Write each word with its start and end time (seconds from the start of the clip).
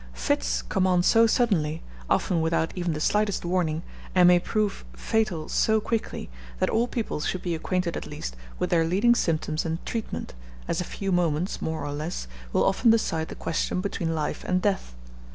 Fits 0.15 0.63
come 0.63 0.87
on 0.87 1.03
so 1.03 1.27
suddenly, 1.27 1.83
often 2.09 2.41
without 2.41 2.75
even 2.75 2.93
the 2.93 2.99
slightest 2.99 3.45
warning, 3.45 3.83
and 4.15 4.27
may 4.27 4.39
prove 4.39 4.83
fatal 4.93 5.47
so 5.47 5.79
quickly, 5.79 6.27
that 6.57 6.71
all 6.71 6.87
people 6.87 7.19
should 7.21 7.43
be 7.43 7.53
acquainted 7.53 7.95
at 7.95 8.07
least 8.07 8.35
with 8.57 8.71
their 8.71 8.83
leading 8.83 9.13
symptoms 9.13 9.63
and 9.63 9.85
treatment, 9.85 10.33
as 10.67 10.81
a 10.81 10.85
few 10.85 11.11
moments, 11.11 11.61
more 11.61 11.83
or 11.85 11.91
less, 11.91 12.27
will 12.51 12.65
often 12.65 12.89
decide 12.89 13.27
the 13.27 13.35
question 13.35 13.79
between 13.79 14.15
life 14.15 14.43
and 14.43 14.59
death. 14.63 14.95